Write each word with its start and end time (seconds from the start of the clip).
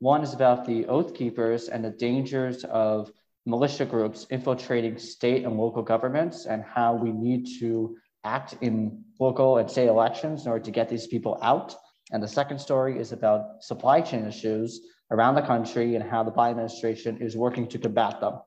One 0.00 0.22
is 0.22 0.34
about 0.34 0.66
the 0.66 0.86
Oath 0.86 1.14
Keepers 1.14 1.68
and 1.68 1.84
the 1.84 1.90
dangers 1.90 2.64
of 2.64 3.10
militia 3.46 3.84
groups 3.84 4.26
infiltrating 4.30 4.98
state 4.98 5.44
and 5.44 5.56
local 5.56 5.82
governments 5.82 6.46
and 6.46 6.62
how 6.62 6.94
we 6.94 7.12
need 7.12 7.46
to 7.60 7.96
act 8.24 8.56
in 8.60 9.04
local 9.20 9.58
and 9.58 9.70
state 9.70 9.88
elections 9.88 10.44
in 10.44 10.52
order 10.52 10.64
to 10.64 10.70
get 10.70 10.88
these 10.88 11.06
people 11.06 11.38
out. 11.42 11.76
And 12.10 12.22
the 12.22 12.28
second 12.28 12.58
story 12.58 12.98
is 12.98 13.12
about 13.12 13.62
supply 13.62 14.00
chain 14.00 14.26
issues 14.26 14.80
around 15.10 15.34
the 15.34 15.42
country 15.42 15.94
and 15.94 16.04
how 16.04 16.22
the 16.22 16.32
Biden 16.32 16.52
administration 16.52 17.18
is 17.18 17.36
working 17.36 17.66
to 17.68 17.78
combat 17.78 18.20
them. 18.20 18.40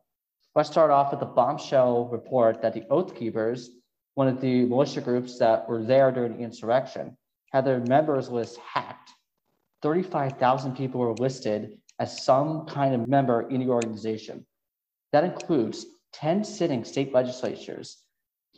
Let's 0.55 0.69
start 0.69 0.89
off 0.89 1.11
with 1.11 1.19
the 1.19 1.27
bombshell 1.27 2.09
report 2.11 2.61
that 2.61 2.73
the 2.73 2.83
Oath 2.89 3.15
Keepers, 3.15 3.69
one 4.15 4.27
of 4.27 4.41
the 4.41 4.65
militia 4.65 5.01
groups 5.01 5.37
that 5.39 5.69
were 5.69 5.83
there 5.83 6.11
during 6.11 6.37
the 6.37 6.43
insurrection, 6.43 7.15
had 7.51 7.63
their 7.63 7.79
members 7.79 8.29
list 8.29 8.57
hacked. 8.57 9.11
35,000 9.81 10.75
people 10.75 10.99
were 11.01 11.13
listed 11.13 11.77
as 11.99 12.23
some 12.23 12.65
kind 12.65 12.93
of 12.93 13.07
member 13.07 13.49
in 13.49 13.59
the 13.59 13.69
organization. 13.69 14.45
That 15.13 15.23
includes 15.23 15.85
10 16.13 16.43
sitting 16.43 16.83
state 16.83 17.13
legislatures, 17.13 17.97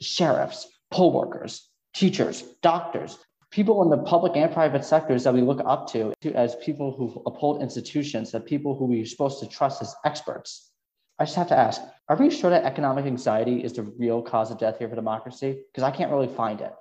sheriffs, 0.02 0.68
poll 0.92 1.12
workers, 1.14 1.70
teachers, 1.94 2.44
doctors, 2.62 3.18
people 3.52 3.82
in 3.84 3.90
the 3.90 4.04
public 4.04 4.36
and 4.36 4.54
private 4.54 4.86
sectors 4.86 5.24
that 5.24 5.34
we 5.34 5.42
look 5.42 5.62
up 5.66 5.92
to 5.92 6.14
as 6.36 6.56
people 6.58 6.92
who 6.96 7.22
uphold 7.26 7.62
institutions, 7.62 8.32
that 8.32 8.46
people 8.46 8.76
who 8.76 8.86
we're 8.86 9.06
supposed 9.06 9.40
to 9.40 9.48
trust 9.48 9.82
as 9.82 9.96
experts. 10.06 10.72
I 11.18 11.26
just 11.26 11.36
have 11.36 11.50
to 11.50 11.58
ask, 11.58 11.82
are 12.08 12.16
we 12.16 12.30
sure 12.30 12.50
that 12.50 12.64
economic 12.64 13.06
anxiety 13.06 13.64
is 13.64 13.74
the 13.74 13.84
real 13.84 14.22
cause 14.22 14.52
of 14.52 14.58
death 14.58 14.78
here 14.80 14.88
for 14.88 14.96
democracy? 14.96 15.64
Because 15.72 15.84
I 15.84 15.92
can't 15.92 16.12
really 16.12 16.34
find 16.34 16.62
it. 16.62 16.74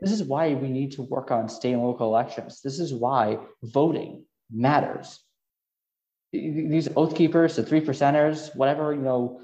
This 0.00 0.12
is 0.12 0.22
why 0.22 0.54
we 0.54 0.68
need 0.68 0.92
to 0.92 1.02
work 1.02 1.30
on 1.30 1.48
state 1.48 1.72
and 1.72 1.82
local 1.82 2.06
elections. 2.06 2.60
This 2.62 2.78
is 2.78 2.94
why 2.94 3.38
voting 3.62 4.24
matters. 4.50 5.18
These 6.32 6.88
oath 6.94 7.14
keepers, 7.14 7.56
the 7.56 7.62
three 7.62 7.80
percenters, 7.80 8.54
whatever, 8.54 8.94
you 8.94 9.00
know, 9.00 9.40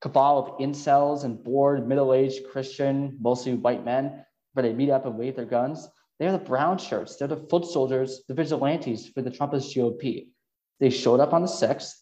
cabal 0.00 0.38
of 0.38 0.58
incels 0.58 1.24
and 1.24 1.42
bored 1.42 1.86
middle-aged 1.86 2.48
Christian, 2.50 3.16
mostly 3.20 3.54
white 3.54 3.84
men, 3.84 4.24
where 4.54 4.62
they 4.62 4.72
meet 4.72 4.90
up 4.90 5.06
and 5.06 5.16
wave 5.16 5.36
their 5.36 5.44
guns. 5.44 5.88
They're 6.18 6.32
the 6.32 6.38
brown 6.38 6.78
shirts. 6.78 7.16
They're 7.16 7.28
the 7.28 7.36
foot 7.36 7.66
soldiers, 7.66 8.22
the 8.26 8.34
vigilantes 8.34 9.08
for 9.08 9.22
the 9.22 9.30
Trumpist 9.30 9.76
GOP. 9.76 10.28
They 10.80 10.90
showed 10.90 11.20
up 11.20 11.32
on 11.32 11.42
the 11.42 11.48
6th, 11.48 11.92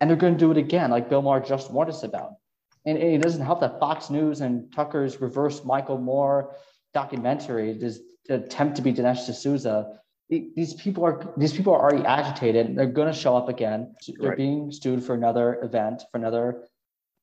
and 0.00 0.10
they're 0.10 0.16
going 0.16 0.34
to 0.34 0.38
do 0.38 0.50
it 0.50 0.58
again, 0.58 0.90
like 0.90 1.08
Bill 1.08 1.22
Maher 1.22 1.40
just 1.40 1.70
warned 1.70 1.90
us 1.90 2.02
about. 2.02 2.32
And 2.84 2.98
it 2.98 3.22
doesn't 3.22 3.44
help 3.44 3.60
that 3.60 3.80
Fox 3.80 4.10
News 4.10 4.40
and 4.40 4.72
Tucker's 4.72 5.20
reverse 5.20 5.64
Michael 5.64 5.98
Moore 5.98 6.54
documentary, 6.94 7.72
this 7.72 8.00
attempt 8.28 8.76
to 8.76 8.82
be 8.82 8.92
Dinesh 8.92 9.26
D'Souza, 9.26 9.98
these 10.30 10.74
people 10.74 11.04
are 11.04 11.32
these 11.38 11.54
people 11.54 11.72
are 11.72 11.80
already 11.80 12.04
agitated. 12.04 12.76
They're 12.76 12.86
going 12.86 13.12
to 13.12 13.18
show 13.18 13.34
up 13.36 13.48
again. 13.48 13.94
They're 14.20 14.30
right. 14.30 14.36
being 14.36 14.70
sued 14.70 15.02
for 15.02 15.14
another 15.14 15.62
event, 15.62 16.02
for 16.12 16.18
another 16.18 16.68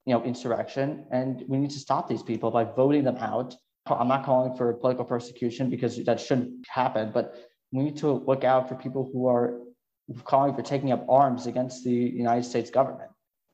you 0.05 0.13
know, 0.13 0.23
insurrection. 0.23 1.05
And 1.11 1.43
we 1.47 1.57
need 1.57 1.71
to 1.71 1.79
stop 1.79 2.07
these 2.07 2.23
people 2.23 2.51
by 2.51 2.63
voting 2.63 3.03
them 3.03 3.17
out. 3.17 3.55
I'm 3.87 4.07
not 4.07 4.25
calling 4.25 4.55
for 4.55 4.73
political 4.73 5.05
persecution 5.05 5.69
because 5.69 6.03
that 6.03 6.19
shouldn't 6.19 6.65
happen, 6.67 7.11
but 7.13 7.35
we 7.71 7.83
need 7.83 7.97
to 7.97 8.11
look 8.11 8.43
out 8.43 8.67
for 8.67 8.75
people 8.75 9.09
who 9.13 9.27
are 9.27 9.59
calling 10.23 10.55
for 10.55 10.63
taking 10.63 10.91
up 10.91 11.05
arms 11.07 11.45
against 11.45 11.83
the 11.83 11.91
United 11.91 12.43
States 12.43 12.71
government. 12.71 13.11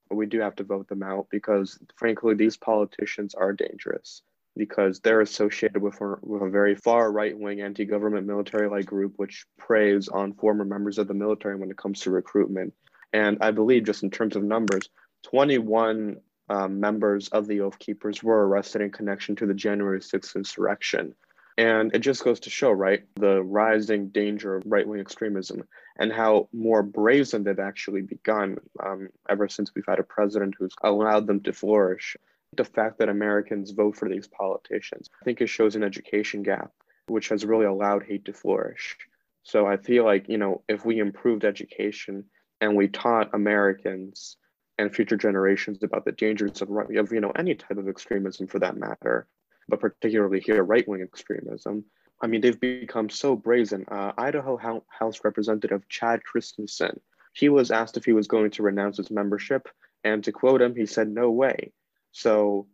We 0.10 0.26
do 0.26 0.40
have 0.40 0.56
to 0.58 0.64
vote 0.64 0.88
them 0.88 1.04
out 1.04 1.28
because, 1.30 1.80
frankly, 1.96 2.36
these 2.36 2.56
politicians 2.56 3.34
are 3.34 3.52
dangerous 3.52 4.22
because 4.56 5.00
they're 5.00 5.22
associated 5.22 5.82
with 5.82 6.00
a, 6.02 6.16
with 6.22 6.42
a 6.42 6.50
very 6.50 6.76
far 6.76 7.12
right 7.12 7.38
wing 7.38 7.62
anti 7.62 7.86
government 7.86 8.28
military 8.28 8.70
like 8.70 8.86
group, 8.86 9.14
which 9.18 9.46
preys 9.58 10.08
on 10.08 10.34
former 10.34 10.66
members 10.66 10.98
of 10.98 11.08
the 11.08 11.14
military 11.14 11.56
when 11.56 11.72
it 11.72 11.78
comes 11.78 12.02
to 12.02 12.12
recruitment. 12.12 12.74
And 13.14 13.38
I 13.42 13.52
believe, 13.52 13.86
just 13.86 14.04
in 14.04 14.12
terms 14.12 14.36
of 14.36 14.44
numbers, 14.44 14.90
21 15.24 16.18
um, 16.50 16.80
members 16.80 17.30
of 17.30 17.48
the 17.48 17.62
Oath 17.62 17.80
Keepers 17.80 18.22
were 18.24 18.48
arrested 18.48 18.82
in 18.82 18.92
connection 18.92 19.36
to 19.38 19.46
the 19.46 19.54
January 19.54 20.00
6th 20.00 20.36
insurrection. 20.36 21.16
And 21.58 21.94
it 21.94 22.00
just 22.00 22.24
goes 22.24 22.40
to 22.42 22.50
show, 22.50 22.72
right, 22.72 23.04
the 23.16 23.42
rising 23.44 24.10
danger 24.10 24.56
of 24.56 24.64
right 24.66 24.88
wing 24.88 25.00
extremism 25.00 25.64
and 25.98 26.12
how 26.12 26.50
more 26.54 26.82
brazen 26.82 27.44
they've 27.44 27.60
actually 27.60 28.02
begun 28.02 28.58
um, 28.84 29.10
ever 29.30 29.48
since 29.48 29.72
we've 29.76 29.86
had 29.88 30.00
a 30.00 30.04
president 30.04 30.56
who's 30.58 30.74
allowed 30.82 31.28
them 31.28 31.42
to 31.42 31.54
flourish. 31.54 32.18
The 32.58 32.66
fact 32.66 33.00
that 33.00 33.10
Americans 33.10 33.72
vote 33.72 33.96
for 33.96 34.10
these 34.10 34.28
politicians, 34.28 35.10
I 35.22 35.26
think 35.26 35.40
it 35.42 35.48
shows 35.48 35.76
an 35.76 35.84
education 35.84 36.44
gap, 36.44 36.72
which 37.08 37.30
has 37.30 37.46
really 37.46 37.66
allowed 37.66 38.04
hate 38.04 38.26
to 38.26 38.34
flourish. 38.34 38.98
So 39.44 39.66
I 39.66 39.78
feel 39.78 40.04
like, 40.04 40.28
you 40.28 40.38
know, 40.38 40.62
if 40.68 40.86
we 40.86 41.00
improved 41.00 41.46
education 41.46 42.26
and 42.60 42.76
we 42.76 42.88
taught 42.88 43.34
Americans 43.34 44.38
and 44.78 44.94
future 44.94 45.18
generations 45.18 45.82
about 45.84 46.06
the 46.06 46.12
dangers 46.12 46.62
of, 46.62 46.70
of 46.70 47.12
you 47.12 47.22
know 47.22 47.32
any 47.36 47.56
type 47.56 47.78
of 47.78 47.88
extremism 47.88 48.48
for 48.48 48.60
that 48.60 48.78
matter, 48.78 49.28
but 49.68 49.80
particularly 49.80 50.40
here 50.40 50.64
right 50.64 50.88
wing 50.88 51.02
extremism. 51.02 51.86
I 52.22 52.28
mean, 52.28 52.42
they've 52.42 52.60
become 52.60 53.10
so 53.10 53.36
brazen. 53.36 53.86
Uh, 53.90 54.12
Idaho 54.18 54.58
House 54.88 55.22
Representative 55.24 55.88
Chad 55.90 56.24
Christensen, 56.24 57.00
he 57.34 57.50
was 57.50 57.72
asked 57.72 57.98
if 57.98 58.06
he 58.06 58.14
was 58.14 58.28
going 58.28 58.52
to 58.52 58.64
renounce 58.64 58.98
his 58.98 59.10
membership, 59.10 59.68
and 60.04 60.24
to 60.24 60.32
quote 60.32 60.62
him, 60.62 60.76
he 60.76 60.86
said, 60.86 61.10
"No 61.10 61.32
way." 61.32 61.72
So, 62.12 62.68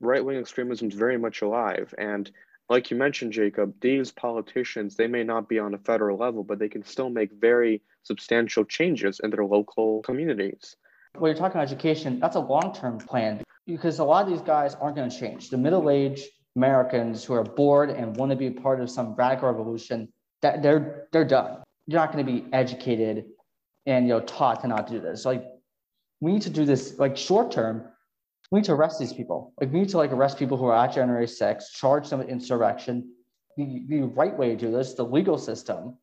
right 0.00 0.24
wing 0.24 0.38
extremism 0.38 0.88
is 0.88 0.94
very 0.94 1.18
much 1.18 1.42
alive, 1.42 1.94
and 1.98 2.30
like 2.68 2.90
you 2.90 2.96
mentioned, 2.96 3.32
Jacob, 3.32 3.74
these 3.80 4.10
politicians, 4.10 4.96
they 4.96 5.06
may 5.06 5.24
not 5.24 5.48
be 5.48 5.58
on 5.58 5.74
a 5.74 5.78
federal 5.78 6.16
level, 6.16 6.42
but 6.42 6.58
they 6.58 6.68
can 6.68 6.84
still 6.84 7.10
make 7.10 7.30
very 7.32 7.82
substantial 8.02 8.64
changes 8.64 9.20
in 9.22 9.30
their 9.30 9.44
local 9.44 10.00
communities 10.02 10.76
when 11.18 11.30
you're 11.30 11.38
talking 11.38 11.60
education, 11.60 12.18
that's 12.20 12.36
a 12.36 12.40
long-term 12.40 12.98
plan 12.98 13.42
because 13.66 13.98
a 13.98 14.04
lot 14.04 14.24
of 14.24 14.30
these 14.30 14.40
guys 14.40 14.74
aren't 14.76 14.96
going 14.96 15.08
to 15.08 15.18
change. 15.18 15.50
The 15.50 15.58
middle-aged 15.58 16.24
Americans 16.56 17.24
who 17.24 17.34
are 17.34 17.44
bored 17.44 17.90
and 17.90 18.16
want 18.16 18.30
to 18.30 18.36
be 18.36 18.50
part 18.50 18.80
of 18.80 18.90
some 18.90 19.14
radical 19.14 19.48
revolution, 19.48 20.08
that 20.42 20.62
they're 20.62 21.06
they're 21.12 21.24
done. 21.24 21.62
You're 21.86 22.00
not 22.00 22.12
going 22.12 22.24
to 22.26 22.32
be 22.32 22.44
educated 22.52 23.26
and 23.86 24.06
you 24.06 24.14
know 24.14 24.20
taught 24.20 24.60
to 24.62 24.68
not 24.68 24.88
do 24.88 25.00
this. 25.00 25.24
Like 25.24 25.44
we 26.20 26.32
need 26.32 26.42
to 26.42 26.50
do 26.50 26.64
this 26.64 26.98
like 26.98 27.16
short 27.16 27.50
term. 27.50 27.84
We 28.52 28.58
need 28.58 28.66
to 28.66 28.72
arrest 28.74 28.98
these 28.98 29.14
people. 29.14 29.54
Like 29.58 29.72
we 29.72 29.80
need 29.80 29.88
to 29.88 29.96
like 29.96 30.12
arrest 30.12 30.38
people 30.38 30.58
who 30.58 30.66
are 30.66 30.84
at 30.84 30.92
January 30.92 31.24
6th, 31.24 31.72
charge 31.72 32.10
them 32.10 32.18
with 32.18 32.28
insurrection. 32.28 33.10
The, 33.56 33.82
the 33.88 34.02
right 34.02 34.36
way 34.36 34.50
to 34.50 34.56
do 34.56 34.70
this, 34.70 34.92
the 34.92 35.04
legal 35.04 35.38
system, 35.38 35.96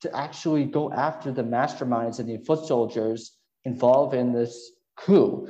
to 0.00 0.16
actually 0.16 0.64
go 0.64 0.90
after 0.92 1.30
the 1.30 1.44
masterminds 1.44 2.18
and 2.18 2.26
the 2.26 2.42
foot 2.46 2.66
soldiers 2.66 3.36
involved 3.66 4.14
in 4.14 4.32
this 4.32 4.72
coup, 4.96 5.46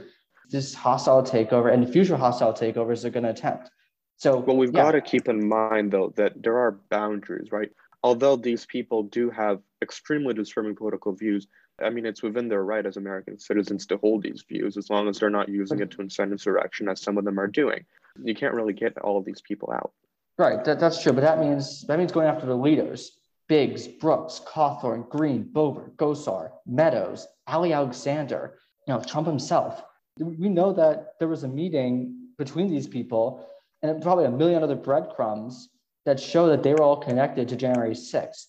this 0.51 0.75
hostile 0.75 1.23
takeover, 1.23 1.73
and 1.73 1.89
future 1.89 2.17
hostile 2.17 2.53
takeovers 2.53 3.03
they're 3.03 3.13
going 3.13 3.23
to 3.23 3.31
attempt. 3.31 3.71
So, 4.17 4.39
well, 4.39 4.57
we've 4.57 4.75
yeah. 4.75 4.83
got 4.83 4.93
to 4.93 5.01
keep 5.01 5.29
in 5.29 5.49
mind 5.49 5.93
though 5.93 6.13
that 6.17 6.43
there 6.43 6.59
are 6.59 6.81
boundaries, 6.91 7.53
right? 7.53 7.71
Although 8.03 8.35
these 8.35 8.67
people 8.67 9.05
do 9.05 9.31
have 9.31 9.61
extremely 9.83 10.35
disturbing 10.35 10.75
political 10.75 11.13
views, 11.13 11.47
I 11.83 11.91
mean, 11.91 12.07
it's 12.07 12.23
within 12.23 12.49
their 12.49 12.65
right 12.65 12.85
as 12.85 12.97
American 12.97 13.39
citizens 13.39 13.87
to 13.87 13.97
hold 13.99 14.23
these 14.23 14.45
views 14.49 14.77
as 14.77 14.91
long 14.91 15.09
as 15.09 15.19
they're 15.19 15.31
not 15.31 15.49
using 15.49 15.81
it 15.81 15.91
to 15.93 16.03
incite 16.03 16.31
insurrection, 16.31 16.89
as 16.89 17.01
some 17.01 17.19
of 17.19 17.25
them 17.25 17.39
are 17.39 17.47
doing. 17.47 17.85
You 18.23 18.35
can't 18.35 18.55
really 18.55 18.73
get 18.73 18.99
all 18.99 19.19
of 19.19 19.25
these 19.25 19.41
people 19.41 19.73
out. 19.73 19.93
Right, 20.39 20.65
that, 20.65 20.81
that's 20.81 21.03
true, 21.03 21.13
but 21.13 21.21
that 21.21 21.39
means 21.39 21.83
that 21.83 21.99
means 21.99 22.13
going 22.13 22.27
after 22.27 22.47
the 22.47 22.57
leaders. 22.57 23.13
Biggs, 23.49 23.89
Brooks, 23.89 24.41
Cawthorn, 24.47 25.09
Greene, 25.09 25.45
Boebert, 25.53 25.97
Gosar, 25.97 26.53
Meadows, 26.67 27.27
Ali 27.49 27.73
Alexander, 27.73 28.55
you 28.87 28.95
know, 28.95 29.03
Trump 29.03 29.27
himself. 29.27 29.83
We 30.19 30.49
know 30.49 30.73
that 30.73 31.15
there 31.19 31.27
was 31.27 31.43
a 31.43 31.49
meeting 31.49 32.29
between 32.39 32.69
these 32.69 32.87
people 32.87 33.45
and 33.83 34.01
probably 34.03 34.27
a 34.27 34.31
million 34.31 34.63
other 34.63 34.77
breadcrumbs 34.77 35.69
that 36.07 36.21
show 36.21 36.47
that 36.49 36.63
they 36.63 36.73
were 36.73 36.83
all 36.83 36.97
connected 36.97 37.49
to 37.49 37.57
January 37.57 37.95
6th. 37.95 38.47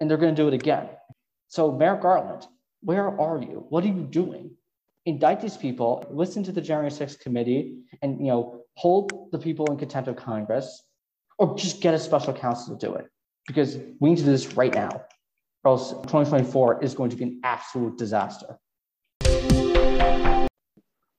And 0.00 0.08
they're 0.08 0.18
going 0.18 0.34
to 0.34 0.42
do 0.42 0.48
it 0.48 0.54
again. 0.54 0.88
So, 1.52 1.70
Merrick 1.70 2.00
Garland, 2.00 2.46
where 2.80 3.08
are 3.20 3.38
you? 3.38 3.66
What 3.68 3.84
are 3.84 3.88
you 3.88 4.04
doing? 4.04 4.52
Indict 5.04 5.42
these 5.42 5.58
people, 5.58 6.06
listen 6.10 6.42
to 6.44 6.50
the 6.50 6.62
January 6.62 6.90
6th 6.90 7.20
committee, 7.20 7.82
and 8.00 8.18
you 8.20 8.28
know, 8.28 8.62
hold 8.72 9.28
the 9.32 9.38
people 9.38 9.66
in 9.66 9.76
contempt 9.76 10.08
of 10.08 10.16
Congress, 10.16 10.82
or 11.36 11.54
just 11.54 11.82
get 11.82 11.92
a 11.92 11.98
special 11.98 12.32
counsel 12.32 12.74
to 12.74 12.86
do 12.86 12.94
it 12.94 13.04
because 13.46 13.76
we 14.00 14.08
need 14.08 14.16
to 14.16 14.24
do 14.24 14.30
this 14.30 14.54
right 14.54 14.72
now, 14.72 15.02
or 15.62 15.72
else 15.72 15.90
2024 15.90 16.82
is 16.82 16.94
going 16.94 17.10
to 17.10 17.16
be 17.16 17.24
an 17.24 17.40
absolute 17.44 17.98
disaster. 17.98 18.56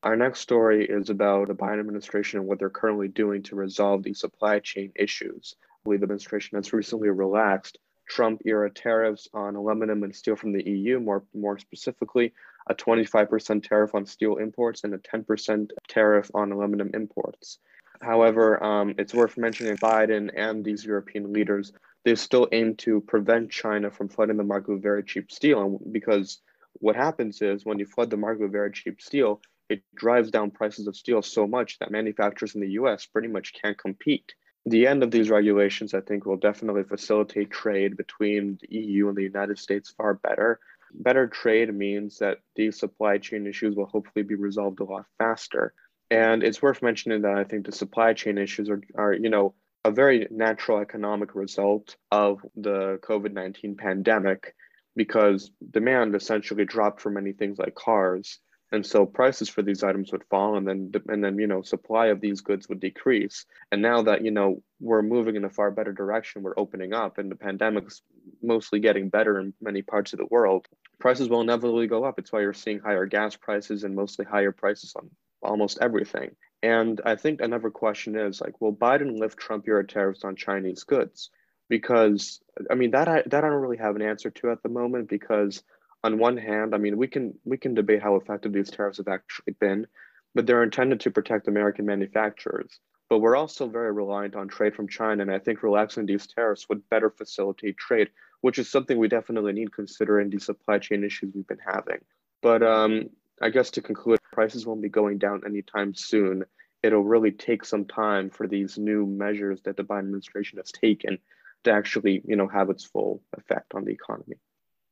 Our 0.01 0.15
next 0.15 0.39
story 0.39 0.87
is 0.87 1.11
about 1.11 1.49
the 1.49 1.53
Biden 1.53 1.79
administration 1.79 2.39
and 2.39 2.47
what 2.47 2.57
they're 2.57 2.71
currently 2.71 3.07
doing 3.07 3.43
to 3.43 3.55
resolve 3.55 4.01
these 4.01 4.19
supply 4.19 4.57
chain 4.61 4.93
issues. 4.95 5.53
I 5.61 5.77
believe 5.83 5.99
the 5.99 6.05
administration 6.05 6.55
has 6.55 6.73
recently 6.73 7.09
relaxed 7.09 7.77
Trump 8.07 8.41
era 8.45 8.69
tariffs 8.69 9.27
on 9.33 9.55
aluminum 9.55 10.03
and 10.03 10.15
steel 10.15 10.35
from 10.35 10.51
the 10.51 10.67
EU, 10.69 10.99
more, 10.99 11.23
more 11.33 11.57
specifically, 11.57 12.33
a 12.67 12.75
25% 12.75 13.67
tariff 13.67 13.95
on 13.95 14.05
steel 14.05 14.37
imports 14.37 14.83
and 14.83 14.93
a 14.93 14.97
10% 14.97 15.69
tariff 15.87 16.29
on 16.33 16.51
aluminum 16.51 16.91
imports. 16.93 17.59
However, 18.01 18.61
um, 18.63 18.95
it's 18.97 19.13
worth 19.13 19.37
mentioning 19.37 19.77
Biden 19.77 20.29
and 20.35 20.63
these 20.63 20.85
European 20.85 21.31
leaders, 21.31 21.71
they 22.03 22.15
still 22.15 22.47
aim 22.51 22.75
to 22.77 23.01
prevent 23.01 23.49
China 23.49 23.89
from 23.89 24.09
flooding 24.09 24.37
the 24.37 24.43
market 24.43 24.73
with 24.73 24.83
very 24.83 25.03
cheap 25.03 25.31
steel. 25.31 25.79
Because 25.91 26.41
what 26.73 26.95
happens 26.95 27.41
is 27.41 27.65
when 27.65 27.79
you 27.79 27.85
flood 27.85 28.09
the 28.09 28.17
market 28.17 28.41
with 28.41 28.51
very 28.51 28.71
cheap 28.71 29.01
steel, 29.01 29.41
it 29.69 29.81
drives 29.95 30.29
down 30.29 30.51
prices 30.51 30.87
of 30.87 30.95
steel 30.95 31.21
so 31.21 31.47
much 31.47 31.79
that 31.79 31.91
manufacturers 31.91 32.55
in 32.55 32.61
the 32.61 32.71
US 32.71 33.05
pretty 33.05 33.29
much 33.29 33.53
can't 33.53 33.77
compete. 33.77 34.35
The 34.65 34.87
end 34.87 35.03
of 35.03 35.11
these 35.11 35.29
regulations, 35.29 35.93
I 35.93 36.01
think, 36.01 36.25
will 36.25 36.37
definitely 36.37 36.83
facilitate 36.83 37.51
trade 37.51 37.97
between 37.97 38.59
the 38.61 38.77
EU 38.77 39.09
and 39.09 39.17
the 39.17 39.23
United 39.23 39.59
States 39.59 39.91
far 39.91 40.13
better. 40.13 40.59
Better 40.93 41.27
trade 41.27 41.73
means 41.73 42.19
that 42.19 42.39
these 42.55 42.79
supply 42.79 43.17
chain 43.17 43.45
issues 43.45 43.75
will 43.75 43.87
hopefully 43.87 44.23
be 44.23 44.35
resolved 44.35 44.79
a 44.79 44.85
lot 44.85 45.05
faster. 45.17 45.73
And 46.09 46.43
it's 46.43 46.61
worth 46.61 46.81
mentioning 46.81 47.23
that 47.23 47.37
I 47.37 47.43
think 47.43 47.65
the 47.65 47.71
supply 47.71 48.13
chain 48.13 48.37
issues 48.37 48.69
are, 48.69 48.81
are 48.95 49.13
you 49.13 49.29
know, 49.29 49.53
a 49.83 49.91
very 49.91 50.27
natural 50.31 50.79
economic 50.79 51.35
result 51.35 51.97
of 52.11 52.39
the 52.55 52.99
COVID 53.01 53.33
19 53.33 53.75
pandemic 53.75 54.55
because 54.95 55.51
demand 55.71 56.15
essentially 56.15 56.65
dropped 56.65 57.01
for 57.01 57.09
many 57.09 57.33
things 57.33 57.57
like 57.57 57.75
cars 57.75 58.39
and 58.73 58.83
so 58.83 59.05
prices 59.05 59.47
for 59.47 59.61
these 59.61 59.83
items 59.83 60.11
would 60.11 60.23
fall 60.25 60.57
and 60.57 60.67
then 60.67 60.91
and 61.07 61.23
then 61.23 61.37
you 61.37 61.45
know 61.47 61.61
supply 61.61 62.07
of 62.07 62.19
these 62.19 62.41
goods 62.41 62.67
would 62.67 62.79
decrease. 62.79 63.45
And 63.71 63.81
now 63.81 64.01
that 64.01 64.25
you 64.25 64.31
know 64.31 64.63
we're 64.81 65.03
moving 65.03 65.35
in 65.35 65.45
a 65.45 65.49
far 65.49 65.71
better 65.71 65.93
direction 65.93 66.41
we're 66.41 66.57
opening 66.57 66.91
up 66.91 67.19
and 67.19 67.31
the 67.31 67.35
pandemic's 67.35 68.01
mostly 68.41 68.79
getting 68.79 69.09
better 69.09 69.39
in 69.39 69.53
many 69.61 69.83
parts 69.83 70.11
of 70.11 70.19
the 70.19 70.25
world 70.25 70.67
prices 70.99 71.29
will 71.29 71.41
inevitably 71.41 71.87
go 71.87 72.03
up. 72.03 72.17
It's 72.17 72.31
why 72.31 72.41
you're 72.41 72.53
seeing 72.53 72.79
higher 72.79 73.05
gas 73.05 73.35
prices 73.35 73.83
and 73.83 73.95
mostly 73.95 74.25
higher 74.25 74.51
prices 74.51 74.93
on 74.95 75.09
almost 75.43 75.77
everything. 75.79 76.35
And 76.63 76.99
i 77.05 77.15
think 77.15 77.41
another 77.41 77.69
question 77.69 78.15
is 78.15 78.41
like 78.41 78.59
will 78.59 78.75
biden 78.75 79.19
lift 79.19 79.37
trump 79.37 79.67
era 79.67 79.85
tariffs 79.85 80.23
on 80.23 80.35
chinese 80.35 80.83
goods? 80.83 81.29
Because 81.69 82.41
i 82.71 82.75
mean 82.75 82.91
that 82.91 83.07
I, 83.07 83.21
that 83.27 83.43
i 83.43 83.49
don't 83.49 83.61
really 83.61 83.77
have 83.77 83.95
an 83.95 84.01
answer 84.01 84.31
to 84.31 84.51
at 84.51 84.63
the 84.63 84.69
moment 84.69 85.09
because 85.09 85.63
on 86.03 86.17
one 86.17 86.37
hand, 86.37 86.75
I 86.75 86.77
mean, 86.77 86.97
we 86.97 87.07
can 87.07 87.33
we 87.45 87.57
can 87.57 87.73
debate 87.73 88.01
how 88.01 88.15
effective 88.15 88.51
these 88.51 88.69
tariffs 88.69 88.97
have 88.97 89.07
actually 89.07 89.53
been, 89.59 89.87
but 90.35 90.45
they're 90.45 90.63
intended 90.63 90.99
to 91.01 91.11
protect 91.11 91.47
American 91.47 91.85
manufacturers. 91.85 92.79
But 93.09 93.19
we're 93.19 93.35
also 93.35 93.67
very 93.67 93.91
reliant 93.91 94.35
on 94.35 94.47
trade 94.47 94.75
from 94.75 94.87
China, 94.87 95.23
and 95.23 95.31
I 95.31 95.39
think 95.39 95.63
relaxing 95.63 96.05
these 96.05 96.27
tariffs 96.27 96.67
would 96.69 96.89
better 96.89 97.09
facilitate 97.09 97.77
trade, 97.77 98.09
which 98.41 98.59
is 98.59 98.69
something 98.69 98.97
we 98.97 99.07
definitely 99.07 99.53
need 99.53 99.73
considering 99.73 100.29
the 100.29 100.39
supply 100.39 100.79
chain 100.79 101.03
issues 101.03 101.33
we've 101.33 101.47
been 101.47 101.59
having. 101.65 101.99
But 102.41 102.63
um, 102.63 103.09
I 103.41 103.49
guess 103.49 103.71
to 103.71 103.81
conclude, 103.81 104.19
prices 104.31 104.65
won't 104.65 104.81
be 104.81 104.89
going 104.89 105.17
down 105.17 105.43
anytime 105.45 105.93
soon. 105.93 106.43
It'll 106.81 107.03
really 107.03 107.31
take 107.31 107.63
some 107.63 107.85
time 107.85 108.29
for 108.29 108.47
these 108.47 108.77
new 108.77 109.05
measures 109.05 109.61
that 109.61 109.77
the 109.77 109.83
Biden 109.83 109.99
administration 109.99 110.57
has 110.57 110.71
taken 110.71 111.19
to 111.63 111.71
actually, 111.71 112.21
you 112.25 112.35
know, 112.35 112.47
have 112.47 112.69
its 112.69 112.83
full 112.83 113.21
effect 113.37 113.73
on 113.73 113.85
the 113.85 113.91
economy. 113.91 114.35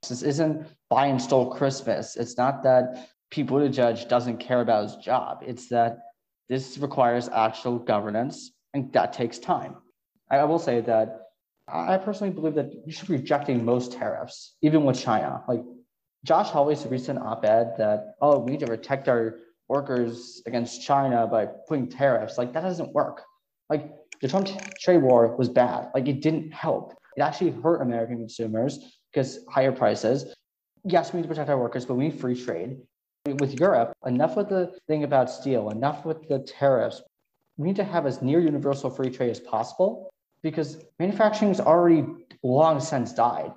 This 0.09 0.24
isn't 0.24 0.68
Biden 0.92 1.21
stole 1.21 1.51
Christmas. 1.51 2.15
It's 2.15 2.36
not 2.36 2.63
that 2.63 3.09
Pete 3.30 3.48
Buttigieg 3.48 4.09
doesn't 4.09 4.38
care 4.38 4.62
about 4.62 4.83
his 4.83 4.95
job. 4.95 5.44
It's 5.45 5.68
that 5.69 6.00
this 6.50 6.77
requires 6.80 7.30
actual 7.30 7.77
governance, 7.77 8.51
and 8.74 8.92
that 8.94 9.13
takes 9.13 9.38
time. 9.38 9.75
I 10.30 10.44
will 10.45 10.59
say 10.59 10.81
that 10.81 11.27
I 11.68 11.98
personally 11.98 12.33
believe 12.33 12.56
that 12.56 12.74
you 12.86 12.92
should 12.92 13.07
be 13.07 13.15
rejecting 13.15 13.63
most 13.63 13.94
tariffs, 13.94 14.56
even 14.62 14.83
with 14.83 15.00
China. 15.00 15.44
Like 15.48 15.63
Josh 16.25 16.50
Hawley's 16.50 16.86
recent 16.88 17.19
op-ed 17.19 17.75
that, 17.77 18.15
oh, 18.21 18.39
we 18.39 18.51
need 18.51 18.59
to 18.62 18.68
protect 18.68 19.07
our 19.07 19.39
workers 19.69 20.42
against 20.47 20.81
China 20.81 21.27
by 21.27 21.45
putting 21.68 21.88
tariffs. 21.88 22.38
Like 22.38 22.54
that 22.54 22.62
doesn't 22.62 22.92
work. 22.94 23.21
Like 23.69 23.92
the 24.19 24.27
Trump 24.27 24.50
trade 24.80 24.97
war 24.97 25.36
was 25.38 25.47
bad. 25.47 25.89
Like 25.94 26.07
it 26.07 26.21
didn't 26.21 26.51
help. 26.51 26.94
It 27.15 27.21
actually 27.21 27.51
hurt 27.51 27.81
American 27.81 28.18
consumers 28.18 28.80
because 29.11 29.39
higher 29.49 29.71
prices. 29.71 30.33
Yes, 30.83 31.13
we 31.13 31.17
need 31.17 31.23
to 31.23 31.27
protect 31.27 31.49
our 31.49 31.59
workers, 31.59 31.85
but 31.85 31.95
we 31.95 32.05
need 32.05 32.19
free 32.19 32.41
trade. 32.41 32.77
With 33.25 33.53
Europe, 33.59 33.93
enough 34.05 34.35
with 34.35 34.49
the 34.49 34.73
thing 34.87 35.03
about 35.03 35.29
steel, 35.29 35.69
enough 35.69 36.05
with 36.05 36.27
the 36.27 36.39
tariffs. 36.39 37.03
We 37.57 37.67
need 37.67 37.75
to 37.75 37.83
have 37.83 38.07
as 38.07 38.21
near 38.21 38.39
universal 38.39 38.89
free 38.89 39.11
trade 39.11 39.29
as 39.29 39.39
possible 39.39 40.11
because 40.41 40.83
manufacturing 40.97 41.51
has 41.51 41.59
already 41.59 42.05
long 42.41 42.79
since 42.79 43.13
died. 43.13 43.53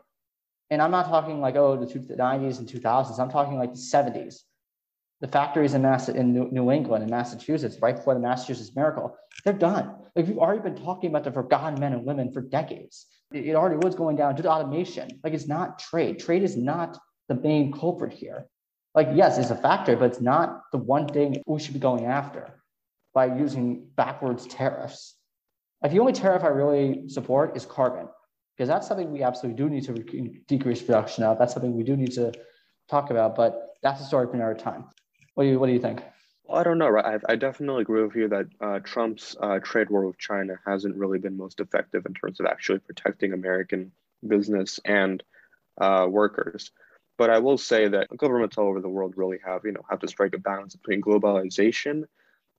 And 0.71 0.83
I'm 0.83 0.91
not 0.91 1.07
talking 1.07 1.41
like, 1.41 1.57
oh, 1.57 1.77
the 1.77 1.87
90s 1.87 2.59
and 2.59 2.69
2000s. 2.69 3.19
I'm 3.19 3.31
talking 3.31 3.59
like 3.59 3.73
the 3.73 3.79
70s. 3.79 4.43
The 5.25 5.31
factories 5.31 5.73
in, 5.73 5.81
Mass- 5.81 6.11
in 6.11 6.35
New 6.35 6.71
England 6.71 7.03
and 7.03 7.11
Massachusetts, 7.11 7.79
right 7.81 7.97
before 7.97 8.13
the 8.13 8.21
Massachusetts 8.21 8.77
miracle, 8.77 9.17
they're 9.43 9.55
done. 9.55 9.87
Like 10.15 10.27
we've 10.27 10.39
already 10.39 10.61
been 10.61 10.77
talking 10.77 11.09
about 11.09 11.25
the 11.25 11.33
forgotten 11.33 11.81
men 11.81 11.95
and 11.95 12.05
women 12.05 12.31
for 12.31 12.43
decades 12.43 13.07
it 13.35 13.55
already 13.55 13.77
was 13.77 13.95
going 13.95 14.17
down 14.17 14.35
due 14.35 14.43
to 14.43 14.51
automation. 14.51 15.21
Like 15.23 15.35
it's 15.35 15.49
not 15.49 15.79
trade. 15.79 16.19
Trade 16.21 16.43
is 16.43 16.57
not 16.57 16.99
the 17.29 17.35
main 17.35 17.73
culprit 17.73 18.13
here. 18.13 18.47
Like, 18.95 19.09
yes, 19.15 19.39
it's 19.39 19.51
a 19.51 19.57
factor, 19.57 19.97
but 19.97 20.07
it's 20.07 20.21
not 20.21 20.63
the 20.71 20.79
one 20.79 21.09
thing 21.09 21.43
we 21.47 21.59
should 21.59 21.75
be 21.75 21.81
going 21.81 22.05
after 22.07 22.63
by 23.13 23.27
using 23.27 23.89
backwards 23.97 24.47
tariffs. 24.47 25.17
Like 25.83 25.93
the 25.93 25.99
only 25.99 26.13
tariff 26.13 26.45
I 26.45 26.49
really 26.49 27.09
support 27.09 27.57
is 27.57 27.67
carbon, 27.67 28.09
because 28.57 28.69
that's 28.69 28.87
something 28.87 29.11
we 29.11 29.23
absolutely 29.23 29.63
do 29.63 29.69
need 29.69 29.85
to 29.87 30.41
decrease 30.47 30.81
production 30.81 31.25
of. 31.25 31.39
That's 31.39 31.53
something 31.53 31.75
we 31.77 31.83
do 31.83 31.97
need 31.97 32.13
to 32.13 32.33
talk 32.89 33.11
about, 33.11 33.35
but 33.35 33.77
that's 33.83 34.01
a 34.01 34.05
story 34.05 34.27
for 34.29 34.35
another 34.35 34.55
time. 34.55 34.85
What 35.35 35.45
do 35.45 35.51
you, 35.51 35.59
what 35.59 35.67
do 35.67 35.73
you 35.73 35.81
think? 35.81 36.03
Well, 36.45 36.59
I 36.59 36.63
don't 36.63 36.79
know. 36.79 36.97
I, 36.99 37.19
I 37.29 37.37
definitely 37.37 37.83
agree 37.83 38.03
with 38.03 38.15
you 38.15 38.29
that 38.29 38.47
uh, 38.61 38.79
Trump's 38.81 39.35
uh, 39.41 39.59
trade 39.61 39.91
war 39.91 40.07
with 40.07 40.19
China 40.19 40.55
hasn't 40.67 40.97
really 40.97 41.19
been 41.19 41.37
most 41.37 41.61
effective 41.61 42.07
in 42.07 42.15
terms 42.15 42.39
of 42.39 42.47
actually 42.47 42.81
protecting 42.81 43.33
American 43.33 43.93
business 44.27 44.79
and 44.85 45.23
uh, 45.81 46.07
workers. 46.09 46.71
But 47.17 47.31
I 47.31 47.39
will 47.39 47.59
say 47.59 47.89
that 47.89 48.15
governments 48.17 48.59
all 48.59 48.69
over 48.69 48.81
the 48.81 48.89
world 48.89 49.15
really 49.17 49.39
have, 49.45 49.65
you 49.65 49.73
know, 49.73 49.85
have 49.89 50.01
to 50.01 50.09
strike 50.09 50.35
a 50.35 50.39
balance 50.39 50.75
between 50.75 51.01
globalization 51.01 52.05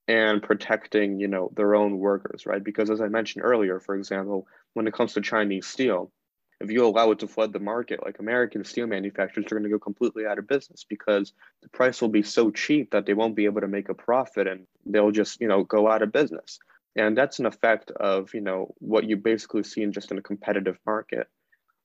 and 0.07 0.41
protecting, 0.41 1.19
you 1.19 1.27
know, 1.27 1.51
their 1.55 1.75
own 1.75 1.97
workers, 1.97 2.45
right? 2.45 2.63
Because 2.63 2.89
as 2.89 3.01
I 3.01 3.07
mentioned 3.07 3.43
earlier, 3.43 3.79
for 3.79 3.95
example, 3.95 4.47
when 4.73 4.87
it 4.87 4.93
comes 4.93 5.13
to 5.13 5.21
Chinese 5.21 5.67
steel, 5.67 6.11
if 6.59 6.71
you 6.71 6.85
allow 6.85 7.11
it 7.11 7.19
to 7.19 7.27
flood 7.27 7.53
the 7.53 7.59
market, 7.59 8.03
like 8.03 8.19
American 8.19 8.63
steel 8.63 8.87
manufacturers 8.87 9.45
are 9.45 9.55
going 9.55 9.63
to 9.63 9.69
go 9.69 9.79
completely 9.79 10.25
out 10.25 10.39
of 10.39 10.47
business 10.47 10.85
because 10.87 11.33
the 11.61 11.69
price 11.69 12.01
will 12.01 12.09
be 12.09 12.23
so 12.23 12.49
cheap 12.51 12.91
that 12.91 13.05
they 13.05 13.13
won't 13.13 13.35
be 13.35 13.45
able 13.45 13.61
to 13.61 13.67
make 13.67 13.89
a 13.89 13.93
profit 13.93 14.47
and 14.47 14.65
they'll 14.85 15.11
just, 15.11 15.41
you 15.41 15.47
know, 15.47 15.63
go 15.63 15.89
out 15.89 16.01
of 16.01 16.11
business. 16.11 16.59
And 16.95 17.17
that's 17.17 17.39
an 17.39 17.45
effect 17.45 17.91
of, 17.91 18.33
you 18.33 18.41
know, 18.41 18.73
what 18.79 19.03
you 19.03 19.17
basically 19.17 19.63
see 19.63 19.83
in 19.83 19.91
just 19.91 20.11
in 20.11 20.17
a 20.17 20.21
competitive 20.21 20.79
market. 20.85 21.27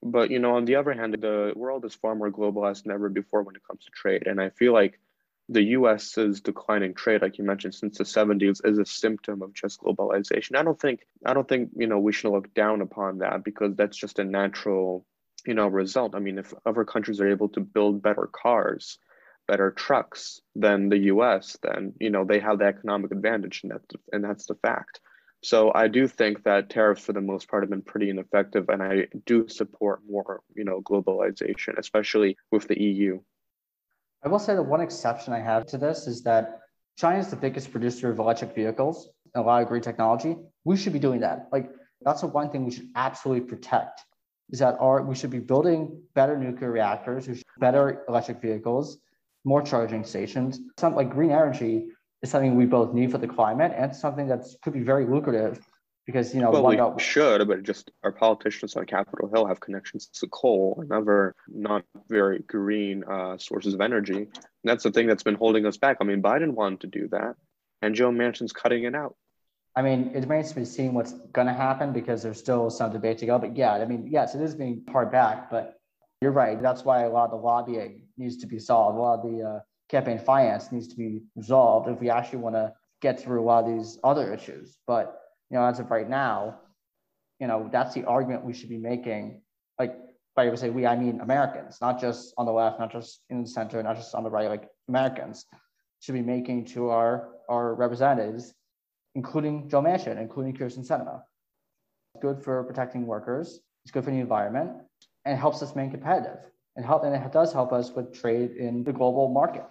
But, 0.03 0.31
you 0.31 0.39
know, 0.39 0.55
on 0.55 0.65
the 0.65 0.77
other 0.77 0.93
hand, 0.93 1.15
the 1.21 1.53
world 1.57 1.85
is 1.85 1.95
far 1.95 2.15
more 2.15 2.31
globalized 2.31 2.85
than 2.85 2.93
ever 2.93 3.09
before 3.09 3.43
when 3.43 3.57
it 3.57 3.67
comes 3.67 3.85
to 3.85 3.91
trade. 3.91 4.27
And 4.27 4.41
I 4.41 4.51
feel 4.51 4.73
like 4.73 4.99
the 5.51 5.63
US's 5.63 6.41
declining 6.41 6.95
trade, 6.95 7.23
like 7.23 7.37
you 7.37 7.45
mentioned, 7.45 7.75
since 7.75 7.99
the 7.99 8.05
70s, 8.05 8.65
is 8.65 8.79
a 8.79 8.87
symptom 8.87 9.43
of 9.43 9.53
just 9.53 9.81
globalization. 9.81 10.57
I 10.57 10.63
don't 10.63 10.81
think 10.81 11.01
I 11.27 11.35
don't 11.35 11.49
think 11.49 11.71
you 11.77 11.89
know 11.89 11.99
we 11.99 12.13
should 12.13 12.31
look 12.31 12.55
down 12.55 12.81
upon 12.81 13.19
that 13.19 13.43
because 13.45 13.75
that's 13.75 13.97
just 13.97 14.21
a 14.21 14.25
natural 14.25 15.05
you 15.45 15.55
know 15.55 15.67
result. 15.67 16.15
I 16.15 16.21
mean, 16.21 16.39
if 16.39 16.55
other 16.65 16.85
countries 16.85 17.21
are 17.21 17.29
able 17.29 17.49
to 17.51 17.61
build 17.61 18.01
better 18.01 18.31
cars, 18.33 18.99
better 19.49 19.73
trucks 19.73 20.41
than 20.55 20.89
the 20.89 20.99
US, 21.15 21.57
then 21.63 21.95
you 22.01 22.11
know 22.11 22.25
they 22.25 22.39
have 22.39 22.61
the 22.61 22.67
economic 22.67 23.11
advantage, 23.11 23.63
and 23.65 23.73
that's 23.73 23.87
and 24.13 24.23
that's 24.23 24.47
the 24.47 24.55
fact. 24.55 25.01
So 25.43 25.73
I 25.75 25.89
do 25.89 26.07
think 26.07 26.45
that 26.45 26.71
tariffs, 26.71 27.05
for 27.05 27.15
the 27.15 27.21
most 27.21 27.49
part, 27.49 27.63
have 27.63 27.71
been 27.71 27.83
pretty 27.83 28.11
ineffective, 28.11 28.69
and 28.69 28.83
I 28.83 29.07
do 29.25 29.49
support 29.49 30.01
more, 30.09 30.43
you 30.55 30.65
know, 30.65 30.83
globalization, 30.83 31.79
especially 31.79 32.37
with 32.53 32.69
the 32.69 32.81
EU. 32.81 33.21
I 34.23 34.29
will 34.29 34.39
say 34.39 34.55
the 34.55 34.63
one 34.63 34.81
exception 34.81 35.33
I 35.33 35.41
have 35.41 35.67
to 35.67 35.79
this 35.79 36.07
is 36.07 36.23
that 36.25 36.61
China 36.99 37.19
is 37.19 37.29
the 37.29 37.37
biggest 37.37 37.71
producer 37.73 38.11
of 38.11 38.19
electric 38.19 38.55
vehicles 38.55 39.09
and 39.35 39.43
a 39.43 39.47
lot 39.47 39.63
of 39.63 39.69
green 39.69 39.81
technology. 39.81 40.37
We 40.65 40.77
should 40.77 40.93
be 40.93 40.99
doing 40.99 41.21
that. 41.21 41.49
Like 41.53 41.71
that's 42.03 42.21
the 42.21 42.27
one 42.27 42.51
thing 42.51 42.65
we 42.65 42.73
should 42.73 42.89
absolutely 42.95 43.47
protect 43.49 44.03
is 44.51 44.59
that 44.59 44.77
our 44.79 45.03
we 45.03 45.15
should 45.15 45.31
be 45.31 45.39
building 45.39 46.03
better 46.15 46.37
nuclear 46.37 46.71
reactors, 46.71 47.43
better 47.59 48.05
electric 48.09 48.43
vehicles, 48.43 48.99
more 49.45 49.63
charging 49.63 50.05
stations. 50.05 50.61
Something 50.79 50.97
like 50.97 51.11
green 51.11 51.31
energy 51.31 51.87
is 52.23 52.31
something 52.31 52.57
we 52.57 52.67
both 52.67 52.93
need 52.93 53.11
for 53.11 53.19
the 53.19 53.29
climate 53.29 53.73
and 53.75 53.95
something 53.95 54.27
that 54.29 54.45
could 54.63 54.75
be 54.75 54.83
very 54.83 55.07
lucrative 55.07 55.61
because 56.11 56.35
you 56.35 56.41
know 56.41 56.51
well, 56.51 56.95
we 56.95 57.03
should, 57.03 57.47
but 57.47 57.63
just 57.63 57.91
our 58.03 58.13
politicians 58.13 58.77
on 58.77 58.87
Capitol 58.87 59.31
Hill 59.33 59.47
have 59.47 59.61
connections 59.61 60.09
to 60.15 60.27
coal 60.29 60.79
and 60.81 60.93
other 60.93 61.35
not 61.49 61.85
very 62.09 62.41
green 62.41 63.05
uh, 63.05 63.39
sources 63.39 63.75
of 63.75 63.81
energy. 63.81 64.17
And 64.17 64.29
that's 64.65 64.85
the 64.85 64.91
thing 64.91 65.07
that's 65.07 65.23
been 65.23 65.37
holding 65.37 65.67
us 65.67 65.77
back. 65.77 65.99
I 66.01 66.05
mean, 66.05 66.23
Biden 66.23 66.53
wanted 66.55 66.81
to 66.81 66.87
do 66.89 67.09
that, 67.09 67.37
and 67.83 67.95
Joe 67.95 68.11
Manchin's 68.11 68.53
cutting 68.53 68.85
it 68.85 68.95
out. 68.95 69.17
I 69.77 69.83
mean, 69.83 70.11
it 70.15 70.21
remains 70.21 70.49
to 70.51 70.57
be 70.57 70.65
seen 70.65 70.95
what's 70.95 71.13
going 71.33 71.47
to 71.47 71.53
happen 71.53 71.93
because 71.93 72.23
there's 72.23 72.39
still 72.39 72.71
some 72.71 72.93
debate 72.93 73.19
to 73.19 73.27
go. 73.27 73.39
But 73.39 73.57
yeah, 73.57 73.75
I 73.75 73.85
mean, 73.85 74.09
yes, 74.11 74.35
it 74.35 74.41
is 74.43 74.55
being 74.55 74.83
hard 74.91 75.13
back, 75.13 75.51
but 75.51 75.79
you're 76.21 76.33
right. 76.33 76.61
That's 76.61 76.85
why 76.85 77.05
a 77.05 77.09
lot 77.09 77.27
of 77.27 77.31
the 77.31 77.37
lobbying 77.37 78.03
needs 78.19 78.39
to 78.39 78.47
be 78.47 78.59
solved. 78.59 78.99
A 78.99 79.01
lot 79.01 79.21
of 79.21 79.31
the 79.31 79.43
uh, 79.43 79.61
campaign 79.89 80.19
finance 80.19 80.73
needs 80.73 80.89
to 80.89 80.97
be 80.97 81.23
resolved 81.37 81.89
if 81.89 82.01
we 82.01 82.11
actually 82.11 82.41
want 82.41 82.57
to 82.57 82.73
get 83.01 83.21
through 83.21 83.41
a 83.41 83.45
lot 83.45 83.65
of 83.65 83.77
these 83.77 83.99
other 84.03 84.35
issues. 84.35 84.77
But 84.87 85.20
you 85.51 85.59
know, 85.59 85.65
as 85.65 85.81
of 85.81 85.91
right 85.91 86.09
now, 86.09 86.61
you 87.39 87.47
know, 87.47 87.69
that's 87.73 87.95
the 87.95 88.05
argument 88.05 88.45
we 88.45 88.53
should 88.53 88.69
be 88.69 88.79
making. 88.79 89.43
Like, 89.79 89.97
by 90.37 90.49
I 90.49 90.55
say 90.55 90.71
we, 90.71 90.87
I 90.87 90.97
mean 90.97 91.21
Americans, 91.21 91.79
not 91.81 92.01
just 92.01 92.33
on 92.39 92.47
the 92.47 92.53
left, 92.53 92.79
not 92.79 92.93
just 92.93 93.23
in 93.31 93.43
the 93.43 93.49
center, 93.49 93.83
not 93.83 93.97
just 93.97 94.15
on 94.15 94.23
the 94.23 94.31
right, 94.31 94.49
like 94.49 94.69
Americans 94.89 95.45
should 96.01 96.15
be 96.15 96.23
making 96.23 96.67
to 96.67 96.91
our, 96.91 97.31
our 97.49 97.75
representatives, 97.75 98.55
including 99.15 99.69
Joe 99.69 99.83
Manchin, 99.83 100.21
including 100.21 100.57
Kyrsten 100.57 100.87
Sinema. 100.87 101.23
It's 102.15 102.23
good 102.23 102.43
for 102.43 102.63
protecting 102.65 103.07
workers, 103.07 103.61
it's 103.85 103.91
good 103.91 104.05
for 104.05 104.11
the 104.11 104.19
environment, 104.19 104.71
and 105.25 105.35
it 105.35 105.39
helps 105.39 105.63
us 105.63 105.75
remain 105.75 105.91
competitive. 105.91 106.39
And, 106.77 106.87
help, 106.87 107.05
and 107.05 107.15
it 107.15 107.33
does 107.33 107.53
help 107.53 107.73
us 107.73 107.91
with 107.91 108.15
trade 108.15 108.53
in 108.53 108.85
the 108.85 108.93
global 108.93 109.29
market. 109.29 109.67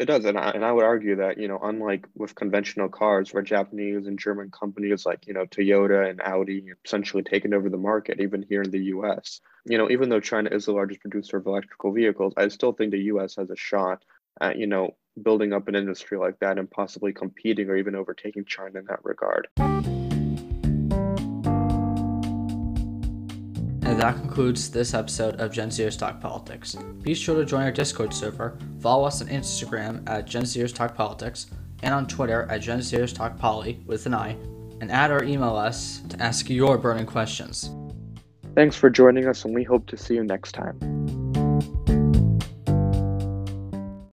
It 0.00 0.06
does, 0.06 0.24
and 0.24 0.38
I, 0.38 0.52
and 0.52 0.64
I 0.64 0.72
would 0.72 0.86
argue 0.86 1.16
that 1.16 1.36
you 1.36 1.46
know, 1.46 1.60
unlike 1.62 2.06
with 2.16 2.34
conventional 2.34 2.88
cars, 2.88 3.34
where 3.34 3.42
Japanese 3.42 4.06
and 4.06 4.18
German 4.18 4.50
companies 4.50 5.04
like 5.04 5.26
you 5.26 5.34
know 5.34 5.44
Toyota 5.44 6.08
and 6.08 6.22
Audi 6.22 6.72
essentially 6.82 7.22
taken 7.22 7.52
over 7.52 7.68
the 7.68 7.76
market, 7.76 8.18
even 8.18 8.42
here 8.48 8.62
in 8.62 8.70
the 8.70 8.84
U.S. 8.94 9.42
You 9.66 9.76
know, 9.76 9.90
even 9.90 10.08
though 10.08 10.18
China 10.18 10.48
is 10.48 10.64
the 10.64 10.72
largest 10.72 11.02
producer 11.02 11.36
of 11.36 11.44
electrical 11.44 11.92
vehicles, 11.92 12.32
I 12.38 12.48
still 12.48 12.72
think 12.72 12.92
the 12.92 12.98
U.S. 13.12 13.36
has 13.36 13.50
a 13.50 13.56
shot 13.56 14.02
at 14.40 14.56
you 14.56 14.66
know 14.66 14.96
building 15.22 15.52
up 15.52 15.68
an 15.68 15.74
industry 15.74 16.16
like 16.16 16.38
that 16.38 16.56
and 16.56 16.70
possibly 16.70 17.12
competing 17.12 17.68
or 17.68 17.76
even 17.76 17.94
overtaking 17.94 18.46
China 18.46 18.78
in 18.78 18.86
that 18.86 19.04
regard. 19.04 19.48
And 23.90 23.98
that 23.98 24.14
concludes 24.14 24.70
this 24.70 24.94
episode 24.94 25.40
of 25.40 25.50
Gen 25.50 25.68
Zers 25.68 25.98
Talk 25.98 26.20
Politics. 26.20 26.76
Be 27.02 27.12
sure 27.12 27.34
to 27.34 27.44
join 27.44 27.62
our 27.62 27.72
Discord 27.72 28.14
server, 28.14 28.56
follow 28.78 29.04
us 29.04 29.20
on 29.20 29.26
Instagram 29.26 30.08
at 30.08 30.26
Gen 30.26 30.44
Zers 30.44 30.72
Talk 30.72 30.94
Politics, 30.94 31.46
and 31.82 31.92
on 31.92 32.06
Twitter 32.06 32.46
at 32.48 32.60
Gen 32.60 32.78
Zers 32.78 33.12
Talk 33.12 33.36
Poly 33.36 33.82
with 33.86 34.06
an 34.06 34.14
I, 34.14 34.36
and 34.80 34.92
add 34.92 35.10
or 35.10 35.24
email 35.24 35.56
us 35.56 36.02
to 36.08 36.22
ask 36.22 36.48
your 36.48 36.78
burning 36.78 37.04
questions. 37.04 37.68
Thanks 38.54 38.76
for 38.76 38.90
joining 38.90 39.26
us, 39.26 39.44
and 39.44 39.52
we 39.52 39.64
hope 39.64 39.88
to 39.88 39.96
see 39.96 40.14
you 40.14 40.22
next 40.22 40.52
time. 40.52 41.19